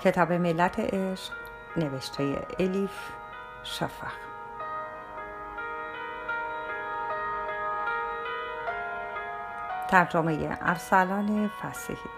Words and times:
کتاب 0.00 0.32
ملت 0.32 0.78
عشق 0.78 1.32
نوشته 1.76 2.46
الیف 2.58 2.90
شفق. 3.64 4.12
ترجمه 9.90 10.58
ارسلان 10.60 11.50
فسیحی. 11.62 12.10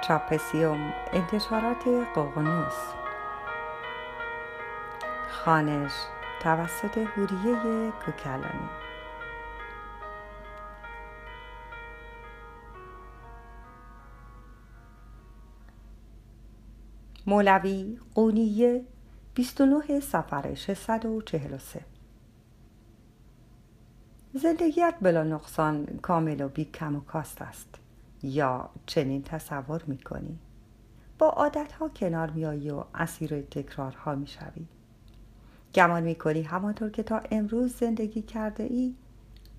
چاپسیوم 0.00 0.92
انتشارات 1.12 1.88
ققنوس 2.14 2.94
خانش 5.30 5.92
توسط 6.42 6.98
هوریه 6.98 7.90
کوکلانی. 7.90 8.89
مولوی 17.26 17.98
قونیه 18.14 18.84
29 19.34 20.00
سفر 20.00 20.54
643 20.54 21.84
زندگیت 24.34 24.94
بلا 25.00 25.22
نقصان 25.22 25.86
کامل 26.02 26.40
و 26.40 26.48
بی 26.48 26.64
کم 26.64 26.96
و 26.96 27.00
کاست 27.00 27.42
است. 27.42 27.80
یا 28.22 28.70
چنین 28.86 29.22
تصور 29.22 29.82
می 29.86 29.98
کنی 29.98 30.38
با 31.18 31.28
عادت 31.28 31.72
ها 31.72 31.88
کنار 31.88 32.30
میایی 32.30 32.70
و 32.70 32.84
اسیر 32.94 33.40
تکرارها 33.40 34.14
می 34.14 34.26
شوی 34.26 34.66
گمان 35.74 36.02
می 36.02 36.14
کنی 36.14 36.42
همانطور 36.42 36.90
که 36.90 37.02
تا 37.02 37.22
امروز 37.30 37.76
زندگی 37.76 38.22
کرده 38.22 38.62
ای 38.62 38.94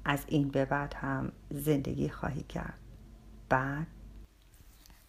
از 0.05 0.23
این 0.27 0.49
به 0.49 0.65
بعد 0.65 0.93
هم 0.93 1.31
زندگی 1.49 2.09
خواهی 2.09 2.43
کرد. 2.43 2.79
بعد 3.49 3.87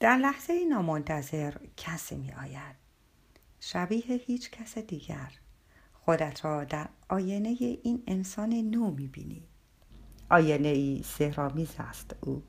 در 0.02 0.16
لحظه 0.16 0.64
نامنتظر 0.68 1.54
کسی 1.76 2.16
می 2.16 2.32
آید 2.32 2.76
شبیه 3.60 4.04
هیچ 4.06 4.50
کس 4.50 4.78
دیگر. 4.78 5.32
خودت 5.92 6.44
را 6.44 6.64
در 6.64 6.88
آینه 7.08 7.56
این 7.82 8.02
انسان 8.06 8.54
نو 8.54 8.90
می 8.90 9.08
بینی 9.08 9.42
آینه 10.30 10.68
ای 10.68 11.02
سهرامیز 11.04 11.74
است 11.78 12.16
او. 12.20 12.42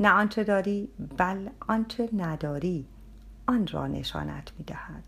نه 0.00 0.10
آنچه 0.10 0.44
داری 0.44 0.88
بل 1.18 1.48
آنچه 1.68 2.08
نداری 2.12 2.86
آن 3.46 3.66
را 3.66 3.86
نشانت 3.86 4.52
می 4.58 4.64
دهد 4.64 5.04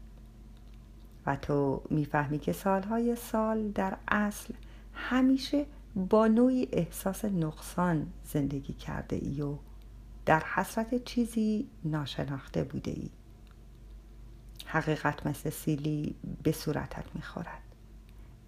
و 1.26 1.36
تو 1.36 1.82
می‌فهمی 1.90 2.38
که 2.38 2.52
سالهای 2.52 3.16
سال 3.16 3.70
در 3.70 3.96
اصل 4.08 4.54
همیشه 4.92 5.66
با 5.96 6.26
نوعی 6.26 6.68
احساس 6.72 7.24
نقصان 7.24 8.12
زندگی 8.24 8.72
کرده 8.72 9.16
ای 9.16 9.42
و 9.42 9.58
در 10.28 10.42
حسرت 10.54 11.04
چیزی 11.04 11.68
ناشناخته 11.84 12.64
بوده 12.64 12.90
ای. 12.90 13.10
حقیقت 14.66 15.26
مثل 15.26 15.50
سیلی 15.50 16.14
به 16.42 16.52
صورتت 16.52 17.04
می‌خورد. 17.14 17.62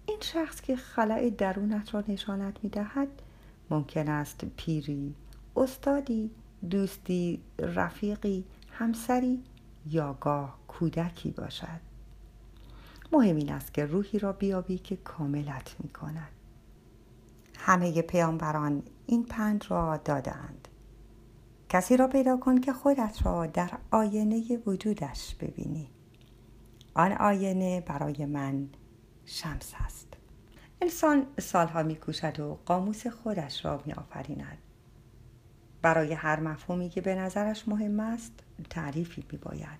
این 0.05 0.17
شخص 0.21 0.61
که 0.61 0.75
خلع 0.75 1.29
درونت 1.29 1.93
را 1.93 2.03
نشانت 2.07 2.63
می‌دهد 2.63 3.07
ممکن 3.69 4.09
است 4.09 4.45
پیری 4.45 5.15
استادی 5.55 6.31
دوستی 6.69 7.41
رفیقی 7.59 8.45
همسری 8.71 9.43
یا 9.85 10.13
گاه 10.13 10.57
کودکی 10.67 11.31
باشد. 11.31 11.81
مهم 13.11 13.35
این 13.35 13.51
است 13.51 13.73
که 13.73 13.85
روحی 13.85 14.19
را 14.19 14.33
بیابی 14.33 14.77
که 14.77 14.95
کاملت 14.95 15.75
می 15.79 15.89
کند 15.89 16.31
همه 17.57 18.01
پیامبران 18.01 18.83
این 19.07 19.25
پند 19.25 19.65
را 19.69 19.97
دادند 19.97 20.67
کسی 21.71 21.97
را 21.97 22.07
پیدا 22.07 22.37
کن 22.37 22.61
که 22.61 22.73
خودت 22.73 23.25
را 23.25 23.45
در 23.45 23.71
آینه 23.91 24.57
وجودش 24.65 25.35
ببینی. 25.35 25.89
آن 26.93 27.11
آینه 27.11 27.81
برای 27.81 28.25
من 28.25 28.69
شمس 29.25 29.73
است. 29.85 30.07
انسان 30.81 31.27
سالها 31.39 31.83
میکوشد 31.83 32.39
و 32.39 32.59
قاموس 32.65 33.07
خودش 33.07 33.65
را 33.65 33.81
میآفریند. 33.85 34.57
برای 35.81 36.13
هر 36.13 36.39
مفهومی 36.39 36.89
که 36.89 37.01
به 37.01 37.15
نظرش 37.15 37.67
مهم 37.67 37.99
است 37.99 38.33
تعریفی 38.69 39.23
میباید. 39.31 39.79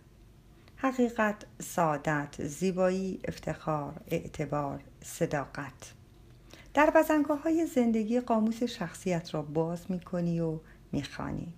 حقیقت 0.75 1.45
سعادت 1.59 2.47
زیبایی 2.47 3.19
افتخار 3.27 4.01
اعتبار 4.07 4.81
صداقت. 5.01 5.93
در 6.73 6.91
بزنگاه 6.95 7.41
های 7.41 7.65
زندگی 7.65 8.19
قاموس 8.19 8.63
شخصیت 8.63 9.33
را 9.33 9.41
باز 9.41 9.91
می‌کنی 9.91 10.39
و 10.39 10.59
می‌خوانی. 10.91 11.53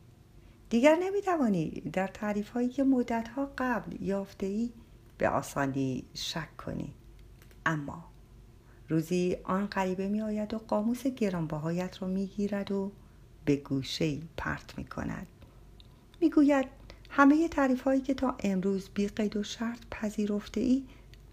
دیگر 0.74 0.96
نمی‌توانی 0.96 1.70
در 1.94 2.08
تعریف 2.08 2.50
هایی 2.50 2.70
که 2.70 2.84
مدت 2.84 3.28
ها 3.28 3.52
قبل 3.58 4.02
یافته 4.02 4.46
ای 4.46 4.70
به 5.18 5.30
آسانی 5.30 6.06
شک 6.14 6.58
کنی. 6.58 6.94
اما 7.66 8.06
روزی 8.90 9.38
آن 9.44 9.68
غریبه 9.68 10.08
می 10.08 10.22
آید 10.22 10.54
و 10.54 10.58
قاموس 10.58 11.08
گرانبهایت 11.08 12.02
را 12.02 12.08
می 12.08 12.28
گیرد 12.28 12.72
و 12.72 12.92
به 13.46 13.56
گوشه 13.56 14.18
پرت 14.38 14.78
می 14.78 14.86
کند 14.86 15.28
می 16.22 16.30
گوید 16.30 16.66
همه 17.10 17.48
تعریف 17.48 17.82
هایی 17.82 18.02
که 18.02 18.14
تا 18.14 18.36
امروز 18.40 18.90
بی 18.94 19.08
قید 19.08 19.38
و 19.38 19.44
شرط 19.44 19.80
پذیرفته 19.92 20.62
ای 20.62 20.84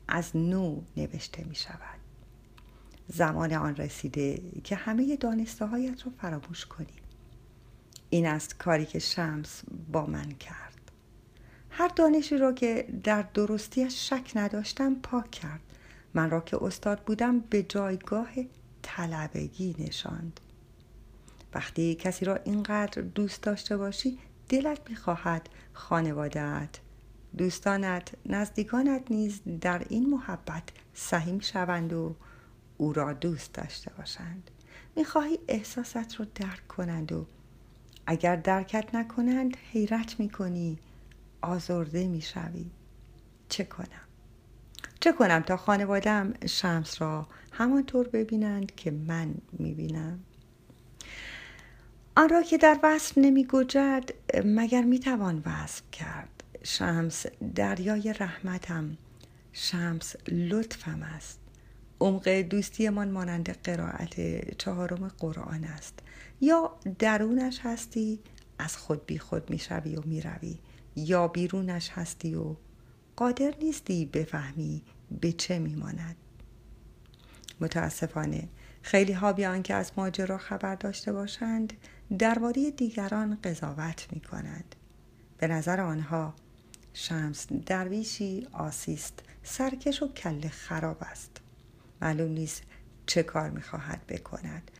از 0.08 0.36
نو 0.36 0.80
نوشته 0.96 1.44
می 1.44 1.54
شود 1.54 2.00
زمان 3.08 3.52
آن 3.52 3.76
رسیده 3.76 4.42
که 4.64 4.76
همه 4.76 5.16
دانسته 5.16 5.66
هایت 5.66 6.06
را 6.06 6.12
فراموش 6.18 6.66
کنی. 6.66 6.86
این 8.10 8.26
است 8.26 8.58
کاری 8.58 8.86
که 8.86 8.98
شمس 8.98 9.62
با 9.92 10.06
من 10.06 10.32
کرد. 10.32 10.90
هر 11.70 11.88
دانشی 11.88 12.38
را 12.38 12.52
که 12.52 12.88
در 13.04 13.22
درستیش 13.22 14.08
شک 14.08 14.32
نداشتم 14.34 14.94
پاک 14.94 15.30
کرد. 15.30 15.60
من 16.14 16.30
را 16.30 16.40
که 16.40 16.64
استاد 16.64 17.00
بودم 17.00 17.40
به 17.40 17.62
جایگاه 17.62 18.28
طلبگی 18.82 19.76
نشاند. 19.78 20.40
وقتی 21.54 21.94
کسی 21.94 22.24
را 22.24 22.36
اینقدر 22.36 23.02
دوست 23.02 23.42
داشته 23.42 23.76
باشی 23.76 24.18
دلت 24.48 24.90
می‌خواهد 24.90 25.48
خانوادت 25.72 26.68
دوستانت 27.38 28.12
نزدیکانت 28.26 29.10
نیز 29.10 29.40
در 29.60 29.86
این 29.88 30.10
محبت 30.10 30.62
سهیم 30.94 31.38
شوند 31.38 31.92
و 31.92 32.14
او 32.76 32.92
را 32.92 33.12
دوست 33.12 33.54
داشته 33.54 33.90
باشند. 33.98 34.50
می‌خواهی 34.96 35.38
احساست 35.48 36.20
را 36.20 36.26
درک 36.34 36.68
کنند 36.68 37.12
و 37.12 37.26
اگر 38.10 38.36
درکت 38.36 38.94
نکنند 38.94 39.56
حیرت 39.72 40.20
می‌کنی. 40.20 40.78
آزرده 41.40 42.08
می‌شوی. 42.08 42.66
چه 43.48 43.64
کنم؟ 43.64 44.06
چه 45.00 45.12
کنم 45.12 45.40
تا 45.40 45.56
خانوادم 45.56 46.34
شمس 46.46 47.02
را 47.02 47.26
همانطور 47.52 48.08
ببینند 48.08 48.74
که 48.74 48.90
من 48.90 49.34
می‌بینم؟ 49.52 50.18
آن 52.16 52.28
را 52.28 52.42
که 52.42 52.58
در 52.58 52.78
وصف 52.82 53.18
نمی 53.18 53.44
گوجد 53.44 54.10
مگر 54.44 54.82
می 54.82 54.98
توان 54.98 55.42
وصف 55.46 55.82
کرد؟ 55.92 56.44
شمس 56.62 57.26
دریای 57.54 58.14
رحمتم. 58.20 58.96
شمس 59.52 60.16
لطفم 60.28 61.02
است. 61.02 61.39
عمق 62.00 62.28
دوستیمان 62.28 63.10
مانند 63.10 63.50
قرائت 63.62 64.14
چهارم 64.58 65.08
قرآن 65.08 65.64
است. 65.64 65.98
یا 66.40 66.76
درونش 66.98 67.60
هستی 67.62 68.20
از 68.58 68.76
خود 68.76 69.06
بی 69.06 69.18
خود 69.18 69.50
می 69.50 69.58
شوی 69.58 69.96
و 69.96 70.02
می 70.04 70.20
روی 70.20 70.58
یا 70.96 71.28
بیرونش 71.28 71.90
هستی 71.90 72.34
و 72.34 72.56
قادر 73.16 73.54
نیستی 73.62 74.06
بفهمی 74.06 74.82
به 75.20 75.32
چه 75.32 75.58
میماند. 75.58 76.16
متاسفانه 77.60 78.48
خیلی 78.82 79.12
ها 79.12 79.32
بیان 79.32 79.62
که 79.62 79.74
از 79.74 79.92
ماجرا 79.96 80.38
خبر 80.38 80.74
داشته 80.74 81.12
باشند 81.12 81.72
درباره 82.18 82.70
دیگران 82.70 83.38
قضاوت 83.44 84.06
می 84.12 84.20
کنند. 84.20 84.74
به 85.38 85.46
نظر 85.46 85.80
آنها 85.80 86.34
شمس 86.92 87.46
درویشی 87.66 88.46
آسیست 88.52 89.22
سرکش 89.42 90.02
و 90.02 90.08
کل 90.12 90.48
خراب 90.48 90.96
است. 91.00 91.39
معلوم 92.02 92.32
نیست 92.32 92.62
چه 93.06 93.22
کار 93.22 93.50
می‌خواهد 93.50 94.06
بکند. 94.06 94.70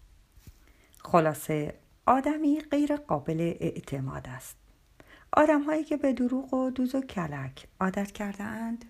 خلاصه 0.99 1.75
آدمی 2.07 2.61
غیر 2.61 2.97
قابل 2.97 3.41
اعتماد 3.61 4.27
است. 4.29 4.57
آدم 5.33 5.63
هایی 5.63 5.85
که 5.85 5.97
به 5.97 6.13
دروغ 6.13 6.55
و 6.55 6.71
دوز 6.71 6.95
و 6.95 7.01
کلک 7.01 7.67
عادت 7.81 8.13
کرده 8.13 8.45
اند 8.45 8.85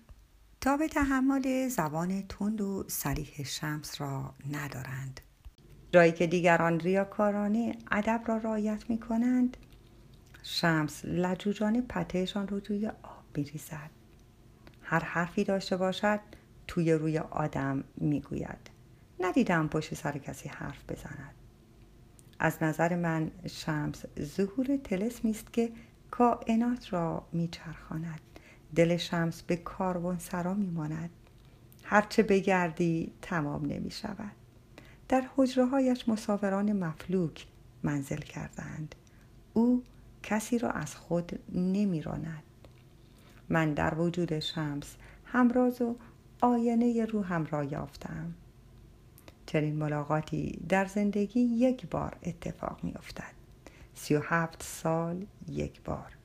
تا 0.61 0.77
به 0.77 0.87
تحمل 0.87 1.67
زبان 1.67 2.21
تند 2.21 2.61
و 2.61 2.83
سریح 2.87 3.43
شمس 3.43 4.01
را 4.01 4.33
ندارند. 4.51 5.21
جایی 5.91 6.11
که 6.11 6.27
دیگران 6.27 6.79
ریاکارانه 6.79 7.77
ادب 7.91 8.21
را 8.25 8.37
رعایت 8.37 8.89
می 8.89 8.99
کنند 8.99 9.57
شمس 10.43 11.05
لجوجانه 11.05 11.81
پتهشان 11.81 12.47
رو 12.47 12.59
توی 12.59 12.87
آب 12.87 13.25
میریزد. 13.35 13.89
هر 14.81 14.99
حرفی 14.99 15.43
داشته 15.43 15.77
باشد 15.77 16.19
توی 16.71 16.93
روی 16.93 17.17
آدم 17.17 17.83
می‌گوید. 17.97 18.69
ندیدم 19.19 19.67
پشت 19.67 19.93
سر 19.93 20.17
کسی 20.17 20.49
حرف 20.49 20.83
بزند. 20.89 21.33
از 22.39 22.63
نظر 22.63 22.95
من 22.95 23.31
شمس 23.49 24.05
ظهور 24.19 24.77
تلسمی 24.83 25.31
است 25.31 25.53
که 25.53 25.71
کائنات 26.11 26.93
را 26.93 27.27
میچرخاند. 27.31 28.19
دل 28.75 28.97
شمس 28.97 29.41
به 29.41 29.55
کاروان 29.55 30.19
سرا 30.19 30.53
میماند. 30.53 31.09
هرچه 31.83 32.23
بگردی 32.23 33.13
تمام 33.21 33.65
نمی 33.65 33.91
شود 33.91 34.31
در 35.09 35.23
حجره 35.37 35.65
هایش 35.65 36.09
مسافران 36.09 36.73
مفلوک 36.73 37.47
منزل 37.83 38.19
کردند. 38.19 38.95
او 39.53 39.83
کسی 40.23 40.57
را 40.57 40.69
از 40.69 40.95
خود 40.95 41.39
نمیراند. 41.53 42.43
من 43.49 43.73
در 43.73 43.95
وجود 43.99 44.39
شمس 44.39 44.95
همراز 45.25 45.81
و 45.81 45.95
آینه 46.41 47.05
روحم 47.05 47.45
را 47.45 47.63
یافتم. 47.63 48.33
چنین 49.45 49.75
ملاقاتی 49.75 50.59
در 50.69 50.85
زندگی 50.85 51.39
یک 51.39 51.87
بار 51.87 52.17
اتفاق 52.23 52.83
می 52.83 52.93
افتد 52.93 53.33
سی 53.95 54.15
و 54.15 54.21
هفت 54.23 54.63
سال 54.63 55.25
یک 55.49 55.81
بار. 55.81 56.17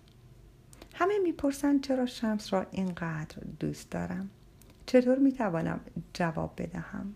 همه 0.95 1.19
می‌پرسند 1.23 1.83
چرا 1.83 2.07
شمس 2.07 2.53
را 2.53 2.67
اینقدر 2.71 3.37
دوست 3.61 3.91
دارم؟ 3.91 4.31
چطور 4.87 5.19
می‌توانم 5.19 5.81
جواب 6.15 6.53
بدهم؟ 6.57 7.15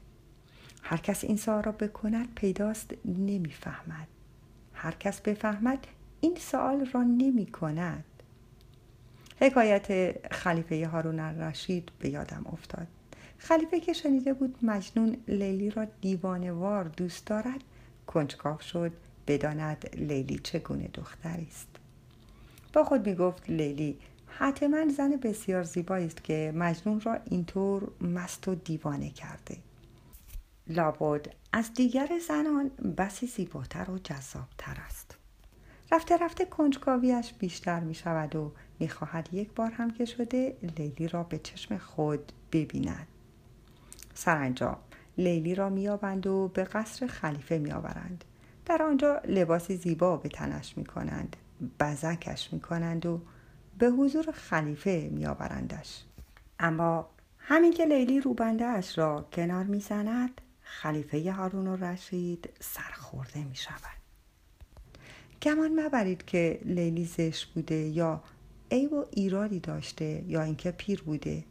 هر 0.83 0.97
کس 0.97 1.25
این 1.25 1.37
سوال 1.37 1.63
را 1.63 1.73
بکند 1.73 2.35
پیداست 2.35 2.95
نمی‌فهمد. 3.05 4.09
هر 4.75 4.93
کس 4.93 5.21
بفهمد 5.21 5.87
این 6.21 6.37
سوال 6.37 6.87
را 6.87 7.03
نمی 7.03 7.47
کند 7.47 8.05
حکایت 9.41 10.15
خلیفه 10.35 10.87
هارون 10.87 11.21
الرشید 11.21 11.91
به 11.99 12.09
یادم 12.09 12.47
افتاد. 12.53 12.87
خلیفه 13.39 13.81
که 13.81 13.93
شنیده 13.93 14.33
بود 14.33 14.59
مجنون 14.63 15.17
لیلی 15.29 15.71
را 15.71 15.85
دیوانوار 15.85 16.85
دوست 16.85 17.27
دارد 17.27 17.61
کنجکاو 18.07 18.59
شد 18.59 18.93
بداند 19.27 19.97
لیلی 19.97 20.39
چگونه 20.39 20.89
دختری 20.95 21.47
است. 21.51 21.69
با 22.73 22.85
خود 22.85 23.09
می 23.09 23.15
گفت 23.15 23.51
لیلی 23.51 23.99
حتما 24.27 24.89
زن 24.89 25.17
بسیار 25.17 25.63
زیبایی 25.63 26.07
است 26.07 26.25
که 26.25 26.53
مجنون 26.55 27.01
را 27.01 27.19
اینطور 27.25 27.91
مست 28.01 28.49
و 28.49 28.55
دیوانه 28.55 29.11
کرده. 29.11 29.57
لابد 30.67 31.27
از 31.53 31.75
دیگر 31.75 32.09
زنان 32.29 32.69
بسی 32.97 33.27
زیباتر 33.27 33.91
و 33.91 33.99
جذابتر 33.99 34.77
است. 34.87 35.17
رفته 35.93 36.17
رفته 36.17 36.45
کنجکاویش 36.45 37.33
بیشتر 37.33 37.81
می 37.81 37.95
شود 37.95 38.37
و 38.37 38.53
می 38.81 38.89
خواهد 38.89 39.29
یک 39.33 39.53
بار 39.53 39.71
هم 39.71 39.91
که 39.91 40.05
شده 40.05 40.57
لیلی 40.77 41.09
را 41.09 41.23
به 41.23 41.39
چشم 41.39 41.79
خود 41.79 42.33
ببیند. 42.53 43.07
سرانجام 44.15 44.77
لیلی 45.19 45.55
را 45.55 45.69
میابند 45.69 46.27
و 46.27 46.49
به 46.49 46.65
قصر 46.65 47.07
خلیفه 47.07 47.59
میآورند. 47.59 48.25
در 48.67 48.83
آنجا 48.83 49.21
لباسی 49.29 49.77
زیبا 49.77 50.17
به 50.17 50.29
تنش 50.29 50.79
می 50.79 50.85
کنند 50.85 51.37
بزکش 51.81 52.53
می 52.53 52.61
کنند 52.61 53.07
و 53.07 53.21
به 53.79 53.87
حضور 53.87 54.33
خلیفه 54.33 55.09
میآورندش. 55.13 56.05
اما 56.59 57.11
همین 57.39 57.73
که 57.73 57.85
لیلی 57.85 58.21
روبنده 58.21 58.65
اش 58.65 58.99
را 58.99 59.29
کنار 59.33 59.65
می‌زند 59.65 60.41
خلیفه 60.63 61.33
هارون 61.33 61.67
و 61.67 61.77
رشید 61.77 62.49
سرخورده 62.61 63.45
می 63.45 63.57
شود 63.57 64.01
گمان 65.43 65.81
مبرید 65.81 66.25
که 66.25 66.61
لیلی 66.65 67.05
زشت 67.05 67.55
بوده 67.55 67.75
یا 67.75 68.23
عیب 68.71 68.93
و 68.93 69.05
ایرادی 69.11 69.61
داشته 69.61 70.25
یا 70.29 70.43
اینکه 70.43 70.71
پیر 70.71 71.03
بوده. 71.03 71.45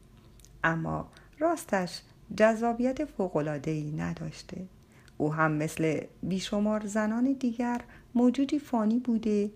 اما 0.63 1.10
راستش 1.39 2.01
جذابیت 2.38 3.06
فوق‌العاده‌ای 3.06 3.92
نداشته. 3.92 4.66
او 5.18 5.33
هم 5.33 5.51
مثل 5.51 6.01
بیشمار 6.24 6.86
زنان 6.86 7.33
دیگر 7.33 7.81
موجودی 8.16 8.60
فانی 8.60 9.00
بوده 9.00 9.51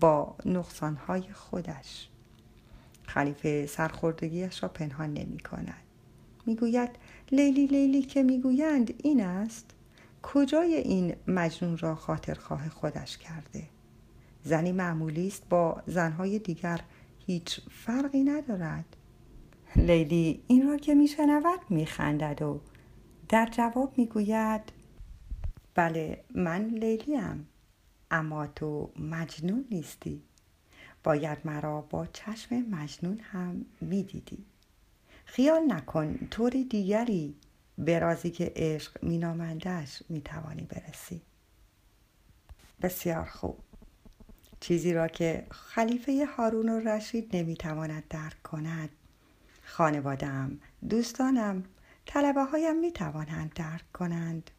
با 0.00 0.36
نقصانهای 0.44 1.22
خودش. 1.32 2.08
خلیفه 3.06 3.66
سرخوردگیش 3.66 4.62
را 4.62 4.68
پنهان 4.68 5.12
نمی 5.12 5.38
کند 5.38 5.82
می‌گوید 6.46 6.90
لیلی 7.32 7.66
لیلی 7.66 8.02
که 8.02 8.22
می‌گویند 8.22 8.94
این 9.02 9.24
است. 9.24 9.70
کجای 10.22 10.74
این 10.74 11.16
مجنون 11.26 11.78
را 11.78 11.94
خاطرخواه 11.94 12.68
خودش 12.68 13.18
کرده؟ 13.18 13.62
زنی 14.44 14.72
معمولی 14.72 15.26
است 15.26 15.48
با 15.48 15.82
زنهای 15.86 16.38
دیگر 16.38 16.80
هیچ 17.28 17.60
فرقی 17.70 18.24
ندارد. 18.24 18.96
لیلی 19.76 20.42
این 20.46 20.68
را 20.68 20.76
که 20.76 20.94
میشنود 20.94 21.60
میخندد 21.70 22.42
و 22.42 22.60
در 23.28 23.48
جواب 23.52 23.98
می‌گوید 23.98 24.62
بله 25.74 26.24
من 26.34 26.64
لیلیم 26.64 27.48
اما 28.10 28.46
تو 28.46 28.90
مجنون 28.98 29.64
نیستی. 29.70 30.22
باید 31.04 31.38
مرا 31.44 31.80
با 31.80 32.06
چشم 32.06 32.56
مجنون 32.56 33.20
هم 33.20 33.64
می‌دیدی. 33.80 34.44
خیال 35.24 35.72
نکن 35.72 36.28
طور 36.30 36.50
دیگری 36.50 37.34
به 37.78 37.98
رازی 37.98 38.30
که 38.30 38.52
عشق 38.56 39.04
مینامندش 39.04 40.02
می‌توانی 40.08 40.62
برسی. 40.62 41.22
بسیار 42.82 43.24
خوب. 43.24 43.58
چیزی 44.60 44.92
را 44.92 45.08
که 45.08 45.46
خلیفه 45.50 46.26
هارون 46.36 46.68
و 46.68 46.78
رشید 46.78 47.36
نمی‌تواند 47.36 48.04
درک 48.10 48.42
کند. 48.42 48.88
خانوادم 49.62 50.58
دوستانم 50.88 51.64
طلبه 52.06 52.44
هایم 52.44 52.76
می 52.80 52.92
توانند 52.92 53.52
درک 53.54 53.92
کنند. 53.92 54.50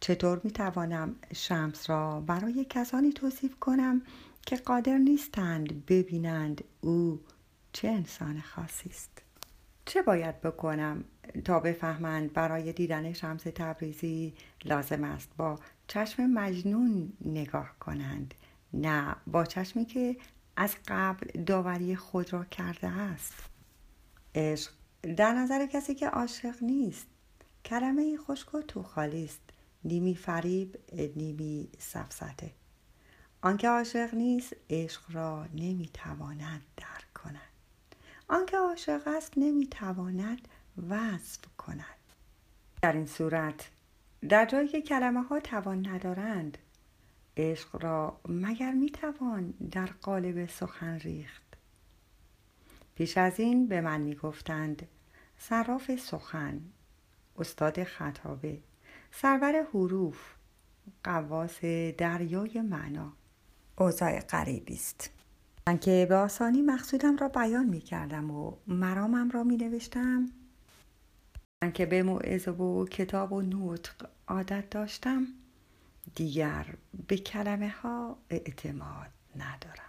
چطور 0.00 0.40
می 0.44 0.50
توانم 0.50 1.16
شمس 1.34 1.90
را 1.90 2.20
برای 2.20 2.66
کسانی 2.70 3.12
توصیف 3.12 3.56
کنم 3.60 4.02
که 4.46 4.56
قادر 4.56 4.98
نیستند 4.98 5.86
ببینند 5.86 6.64
او 6.80 7.20
چه 7.72 7.88
انسان 7.88 8.40
خاصی 8.40 8.88
است؟ 8.88 9.22
چه 9.84 10.02
باید 10.02 10.40
بکنم 10.40 11.04
تا 11.44 11.60
بفهمند 11.60 12.32
برای 12.32 12.72
دیدن 12.72 13.12
شمس 13.12 13.42
تبریزی 13.42 14.34
لازم 14.64 15.04
است 15.04 15.30
با 15.36 15.58
چشم 15.86 16.26
مجنون 16.26 17.12
نگاه 17.24 17.70
کنند؟ 17.80 18.34
نه 18.72 19.16
با 19.26 19.44
چشمی 19.44 19.84
که 19.84 20.16
از 20.56 20.76
قبل 20.88 21.42
داوری 21.42 21.96
خود 21.96 22.32
را 22.32 22.44
کرده 22.44 22.88
است. 22.88 23.34
عشق 24.34 24.72
در 25.16 25.32
نظر 25.32 25.66
کسی 25.66 25.94
که 25.94 26.08
عاشق 26.08 26.62
نیست 26.62 27.06
کلمه 27.64 28.16
خشک 28.16 28.54
و 28.54 28.62
تو 28.62 28.82
خالی 28.82 29.24
است. 29.24 29.40
نیمی 29.84 30.14
فریب 30.14 30.78
نیمی 31.16 31.68
سفسته. 31.78 32.52
آنکه 33.42 33.68
عاشق 33.68 34.14
نیست 34.14 34.56
عشق 34.70 35.02
را 35.08 35.46
نمی‌تواند 35.54 36.62
درک 36.76 37.12
کند. 37.14 37.40
آنکه 38.28 38.56
عاشق 38.56 39.02
است 39.06 39.32
نمی‌تواند 39.36 40.48
وصف 40.88 41.40
کند. 41.58 41.84
در 42.82 42.92
این 42.92 43.06
صورت 43.06 43.70
در 44.28 44.46
جایی 44.46 44.68
که 44.68 44.82
کلمه 44.82 45.22
ها 45.22 45.40
توان 45.40 45.86
ندارند 45.86 46.58
عشق 47.38 47.82
را 47.82 48.20
مگر 48.28 48.72
می‌توان 48.72 49.54
در 49.70 49.86
قالب 49.86 50.46
سخن 50.46 50.98
ریخت؟ 50.98 51.42
پیش 52.94 53.18
از 53.18 53.40
این 53.40 53.68
به 53.68 53.80
من 53.80 54.00
می‌گفتند 54.00 54.88
صراف 55.38 55.96
سخن 55.96 56.60
استاد 57.38 57.84
خطابه 57.84 58.58
سرور 59.12 59.66
حروف 59.74 60.34
قواس 61.04 61.60
دریای 61.98 62.60
معنا. 62.60 63.12
اوضاع 63.78 64.20
غریبی 64.20 64.74
است. 64.74 65.10
من 65.68 65.78
که 65.78 66.06
به 66.08 66.14
آسانی 66.14 66.62
مقصودم 66.62 67.16
را 67.16 67.28
بیان 67.28 67.66
می 67.66 67.80
کردم 67.80 68.30
و 68.30 68.56
مرامم 68.66 69.30
را 69.30 69.44
می 69.44 69.56
نوشتم 69.56 70.26
من 71.64 71.72
که 71.72 71.86
به 71.86 72.02
موعظه 72.02 72.50
و 72.50 72.84
کتاب 72.84 73.32
و 73.32 73.42
نطق 73.42 74.08
عادت 74.28 74.70
داشتم. 74.70 75.26
دیگر 76.14 76.66
به 77.08 77.16
کلمه 77.16 77.68
ها 77.68 78.18
اعتماد 78.30 79.10
ندارم. 79.36 79.87